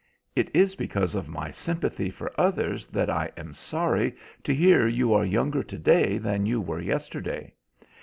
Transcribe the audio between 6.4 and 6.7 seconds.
you